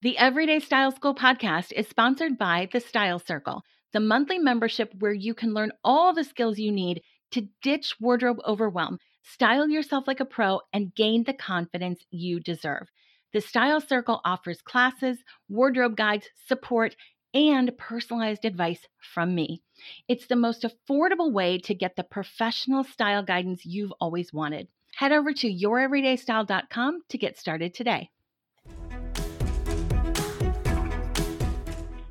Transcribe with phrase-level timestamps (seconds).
[0.00, 5.12] The Everyday Style School podcast is sponsored by The Style Circle, the monthly membership where
[5.12, 10.20] you can learn all the skills you need to ditch wardrobe overwhelm, style yourself like
[10.20, 12.86] a pro, and gain the confidence you deserve.
[13.32, 16.94] The Style Circle offers classes, wardrobe guides, support,
[17.34, 19.62] and personalized advice from me.
[20.06, 24.68] It's the most affordable way to get the professional style guidance you've always wanted.
[24.94, 28.10] Head over to youreverydaystyle.com to get started today.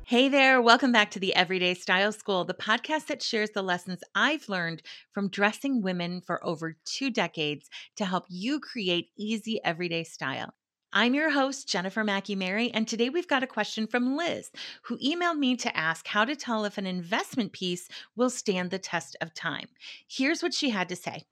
[0.08, 4.00] Hey there, welcome back to the Everyday Style School, the podcast that shares the lessons
[4.14, 4.80] I've learned
[5.12, 10.54] from dressing women for over two decades to help you create easy everyday style.
[10.94, 14.50] I'm your host, Jennifer Mackey Merry, and today we've got a question from Liz,
[14.84, 17.86] who emailed me to ask how to tell if an investment piece
[18.16, 19.66] will stand the test of time.
[20.08, 21.24] Here's what she had to say.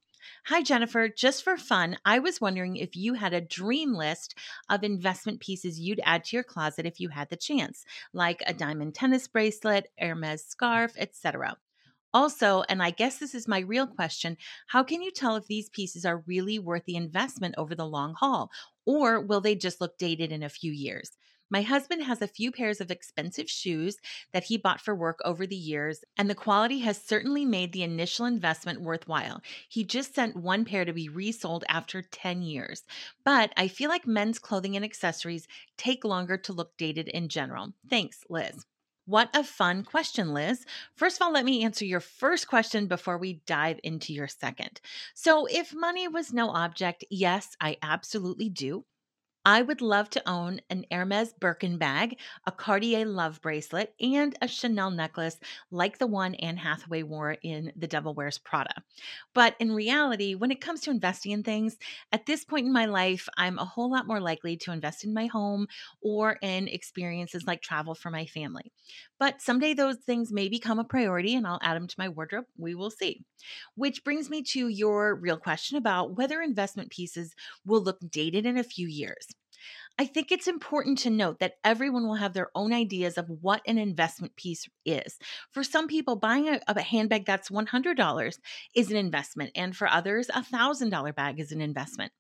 [0.47, 1.09] Hi, Jennifer.
[1.09, 4.35] Just for fun, I was wondering if you had a dream list
[4.69, 8.55] of investment pieces you'd add to your closet if you had the chance, like a
[8.55, 11.57] diamond tennis bracelet, Hermes scarf, etc.
[12.15, 14.37] Also, and I guess this is my real question,
[14.69, 18.15] how can you tell if these pieces are really worth the investment over the long
[18.15, 18.51] haul,
[18.87, 21.11] or will they just look dated in a few years?
[21.49, 23.99] My husband has a few pairs of expensive shoes
[24.33, 27.85] that he bought for work over the years, and the quality has certainly made the
[27.85, 29.41] initial investment worthwhile.
[29.69, 32.83] He just sent one pair to be resold after 10 years.
[33.25, 37.75] But I feel like men's clothing and accessories take longer to look dated in general.
[37.89, 38.67] Thanks, Liz.
[39.05, 40.65] What a fun question, Liz.
[40.97, 44.81] First of all, let me answer your first question before we dive into your second.
[45.15, 48.85] So, if money was no object, yes, I absolutely do.
[49.49, 54.49] I would love to own an Hermes Birkin bag, a Cartier love bracelet, and a
[54.49, 55.39] Chanel necklace
[55.71, 58.83] like the one Anne Hathaway wore in The Devil Wears Prada.
[59.35, 61.79] But in reality, when it comes to investing in things,
[62.11, 65.15] at this point in my life, I'm a whole lot more likely to invest in
[65.15, 65.69] my home
[66.03, 68.73] or in experiences like travel for my family.
[69.21, 72.47] But someday those things may become a priority and I'll add them to my wardrobe.
[72.59, 73.25] We will see.
[73.77, 78.59] Which brings me to your real question about whether investment pieces will look dated in
[78.59, 79.29] a few years.
[79.99, 83.63] I think it's important to note that everyone will have their own ideas of what
[83.67, 85.19] an investment piece is.
[85.53, 88.39] For some people, buying a, a handbag that's $100
[88.75, 92.13] is an investment, and for others, a $1,000 bag is an investment.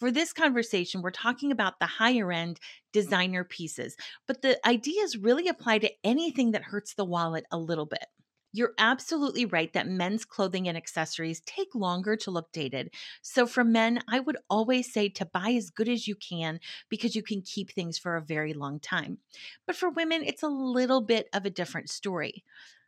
[0.00, 2.58] For this conversation, we're talking about the higher end
[2.92, 3.96] designer pieces,
[4.26, 8.06] but the ideas really apply to anything that hurts the wallet a little bit.
[8.52, 12.92] You're absolutely right that men's clothing and accessories take longer to look dated.
[13.22, 16.58] So, for men, I would always say to buy as good as you can
[16.88, 19.18] because you can keep things for a very long time.
[19.66, 22.44] But for women, it's a little bit of a different story.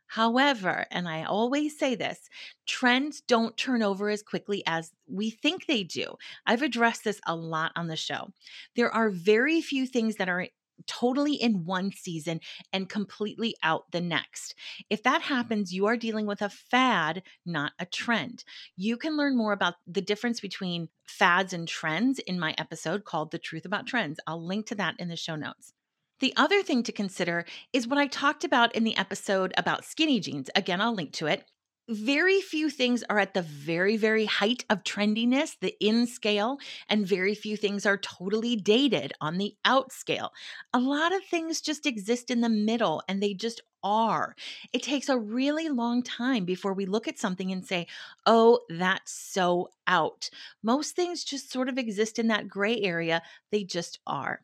[0.07, 2.29] However, and I always say this,
[2.67, 6.15] trends don't turn over as quickly as we think they do.
[6.45, 8.31] I've addressed this a lot on the show.
[8.75, 10.47] There are very few things that are
[10.87, 12.39] totally in one season
[12.71, 14.55] and completely out the next.
[14.89, 15.33] If that mm-hmm.
[15.33, 18.43] happens, you are dealing with a fad, not a trend.
[18.75, 23.31] You can learn more about the difference between fads and trends in my episode called
[23.31, 24.19] The Truth About Trends.
[24.27, 25.73] I'll link to that in the show notes.
[26.19, 30.19] The other thing to consider is what I talked about in the episode about skinny
[30.19, 30.49] jeans.
[30.55, 31.43] Again, I'll link to it
[31.89, 36.57] very few things are at the very, very height of trendiness, the in scale,
[36.87, 40.31] and very few things are totally dated on the out scale.
[40.73, 44.35] A lot of things just exist in the middle and they just are.
[44.71, 47.87] It takes a really long time before we look at something and say,
[48.25, 50.29] oh, that's so out.
[50.63, 53.21] Most things just sort of exist in that gray area,
[53.51, 54.41] they just are.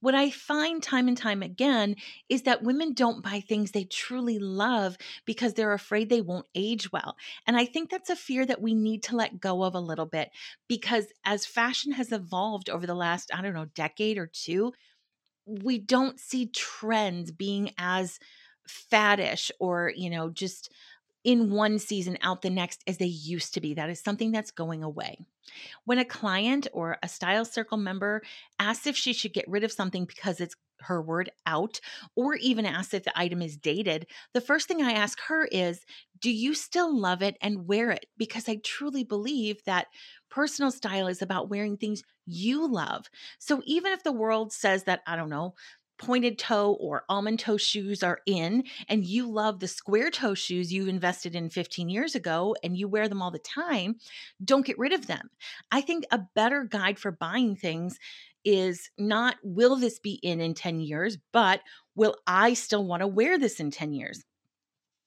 [0.00, 1.96] What I find time and time again
[2.28, 6.92] is that women don't buy things they truly love because they're afraid they won't age
[6.92, 7.16] well.
[7.46, 10.06] And I think that's a fear that we need to let go of a little
[10.06, 10.30] bit
[10.68, 14.72] because as fashion has evolved over the last, I don't know, decade or two,
[15.46, 18.18] we don't see trends being as
[18.68, 20.70] faddish or, you know, just
[21.24, 23.74] in one season out the next as they used to be.
[23.74, 25.18] That is something that's going away.
[25.84, 28.22] When a client or a style circle member
[28.58, 31.80] asks if she should get rid of something because it's her word out,
[32.14, 35.80] or even asks if the item is dated, the first thing I ask her is,
[36.20, 38.06] Do you still love it and wear it?
[38.16, 39.88] Because I truly believe that
[40.30, 43.06] personal style is about wearing things you love.
[43.38, 45.54] So even if the world says that, I don't know,
[45.98, 50.72] pointed toe or almond toe shoes are in and you love the square toe shoes
[50.72, 53.96] you invested in 15 years ago and you wear them all the time,
[54.44, 55.28] don't get rid of them.
[55.70, 57.98] I think a better guide for buying things
[58.44, 61.60] is not will this be in in 10 years, but
[61.94, 64.24] will I still want to wear this in 10 years?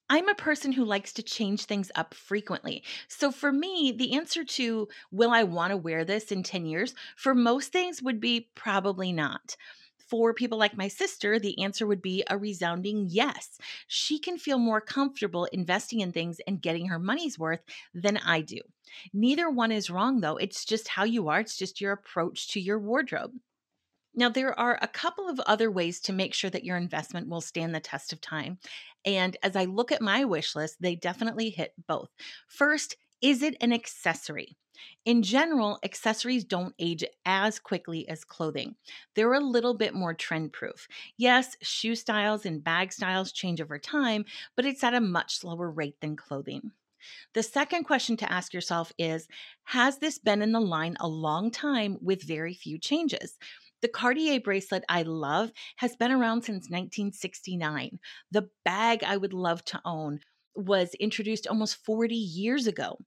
[0.09, 2.83] I'm a person who likes to change things up frequently.
[3.07, 6.93] So for me, the answer to will I want to wear this in 10 years
[7.15, 9.55] for most things would be probably not
[10.11, 13.57] For people like my sister, the answer would be a resounding yes.
[13.87, 17.61] She can feel more comfortable investing in things and getting her money's worth
[17.93, 18.59] than I do.
[19.13, 20.35] Neither one is wrong, though.
[20.35, 23.31] It's just how you are, it's just your approach to your wardrobe.
[24.13, 27.39] Now, there are a couple of other ways to make sure that your investment will
[27.39, 28.59] stand the test of time.
[29.05, 32.09] And as I look at my wish list, they definitely hit both.
[32.49, 34.57] First, is it an accessory?
[35.05, 38.75] In general, accessories don't age as quickly as clothing.
[39.15, 40.87] They're a little bit more trend proof.
[41.17, 44.25] Yes, shoe styles and bag styles change over time,
[44.55, 46.71] but it's at a much slower rate than clothing.
[47.33, 49.27] The second question to ask yourself is
[49.65, 53.37] Has this been in the line a long time with very few changes?
[53.81, 57.99] The Cartier bracelet I love has been around since 1969.
[58.29, 60.19] The bag I would love to own
[60.55, 62.99] was introduced almost 40 years ago.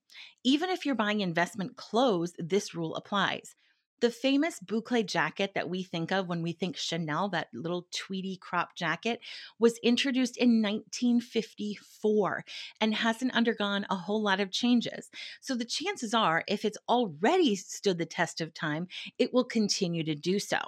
[0.44, 3.54] Even if you're buying investment clothes, this rule applies.
[4.00, 8.36] The famous boucle jacket that we think of when we think Chanel, that little tweedy
[8.36, 9.20] crop jacket,
[9.58, 12.44] was introduced in 1954
[12.80, 15.10] and hasn't undergone a whole lot of changes.
[15.40, 18.88] So the chances are, if it's already stood the test of time,
[19.18, 20.58] it will continue to do so.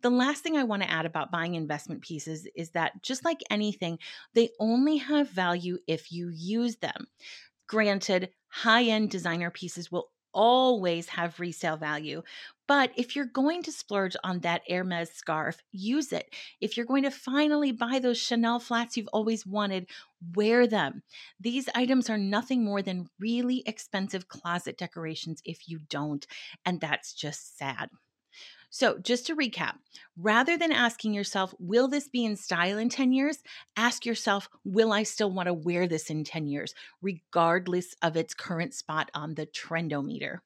[0.00, 3.42] The last thing I want to add about buying investment pieces is that just like
[3.50, 3.98] anything,
[4.34, 7.08] they only have value if you use them.
[7.66, 12.22] Granted, high end designer pieces will always have resale value.
[12.66, 16.34] But if you're going to splurge on that Hermes scarf, use it.
[16.60, 19.88] If you're going to finally buy those Chanel flats you've always wanted,
[20.34, 21.02] wear them.
[21.40, 26.26] These items are nothing more than really expensive closet decorations if you don't,
[26.64, 27.88] and that's just sad.
[28.70, 29.76] So, just to recap,
[30.16, 33.38] rather than asking yourself, will this be in style in 10 years?
[33.76, 38.34] Ask yourself, will I still want to wear this in 10 years, regardless of its
[38.34, 40.40] current spot on the trendometer?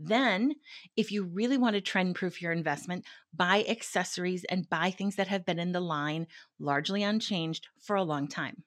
[0.00, 0.54] Then,
[0.96, 3.04] if you really want to trend proof your investment,
[3.34, 6.26] buy accessories and buy things that have been in the line
[6.58, 8.64] largely unchanged for a long time.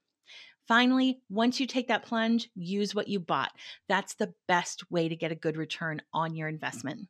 [0.68, 3.52] Finally, once you take that plunge, use what you bought.
[3.90, 7.10] That's the best way to get a good return on your investment.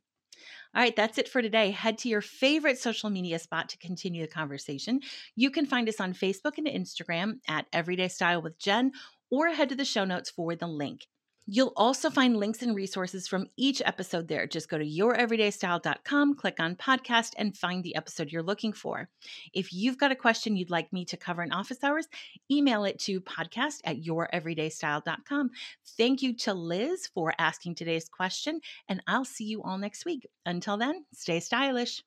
[0.75, 1.69] All right, that's it for today.
[1.69, 5.01] Head to your favorite social media spot to continue the conversation.
[5.35, 8.91] You can find us on Facebook and Instagram at Everyday Style with Jen,
[9.29, 11.07] or head to the show notes for the link.
[11.45, 14.47] You'll also find links and resources from each episode there.
[14.47, 19.09] Just go to youreverydaystyle.com, click on podcast, and find the episode you're looking for.
[19.53, 22.07] If you've got a question you'd like me to cover in office hours,
[22.49, 25.51] email it to podcast at youreverydaystyle.com.
[25.97, 30.27] Thank you to Liz for asking today's question, and I'll see you all next week.
[30.45, 32.03] Until then, stay stylish.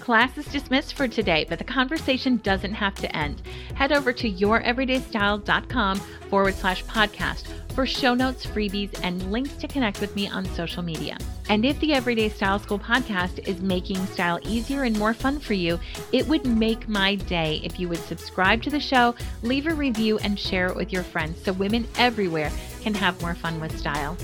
[0.00, 3.42] Class is dismissed for today, but the conversation doesn't have to end.
[3.74, 5.98] Head over to youreverydaystyle.com
[6.30, 10.82] forward slash podcast for show notes, freebies, and links to connect with me on social
[10.82, 11.16] media.
[11.48, 15.54] And if the Everyday Style School podcast is making style easier and more fun for
[15.54, 15.78] you,
[16.12, 20.18] it would make my day if you would subscribe to the show, leave a review,
[20.18, 22.50] and share it with your friends so women everywhere
[22.82, 24.16] can have more fun with style.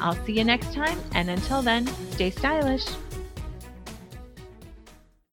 [0.00, 2.86] I'll see you next time, and until then, stay stylish.